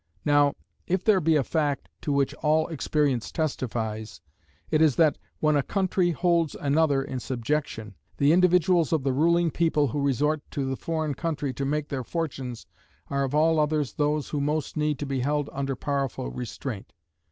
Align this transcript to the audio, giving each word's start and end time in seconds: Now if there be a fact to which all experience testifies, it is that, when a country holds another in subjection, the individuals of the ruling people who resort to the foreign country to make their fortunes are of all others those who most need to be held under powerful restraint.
Now 0.25 0.55
if 0.87 1.03
there 1.03 1.21
be 1.21 1.35
a 1.35 1.43
fact 1.43 1.87
to 2.01 2.11
which 2.11 2.33
all 2.41 2.67
experience 2.69 3.31
testifies, 3.31 4.19
it 4.71 4.81
is 4.81 4.95
that, 4.95 5.19
when 5.39 5.55
a 5.55 5.61
country 5.61 6.09
holds 6.09 6.55
another 6.55 7.03
in 7.03 7.19
subjection, 7.19 7.93
the 8.17 8.31
individuals 8.33 8.91
of 8.91 9.03
the 9.03 9.13
ruling 9.13 9.51
people 9.51 9.89
who 9.89 10.01
resort 10.01 10.41
to 10.53 10.67
the 10.67 10.75
foreign 10.75 11.13
country 11.13 11.53
to 11.53 11.65
make 11.65 11.89
their 11.89 12.03
fortunes 12.03 12.65
are 13.11 13.23
of 13.23 13.35
all 13.35 13.59
others 13.59 13.93
those 13.93 14.29
who 14.29 14.41
most 14.41 14.75
need 14.75 14.97
to 14.97 15.05
be 15.05 15.19
held 15.19 15.51
under 15.53 15.75
powerful 15.75 16.31
restraint. 16.31 16.93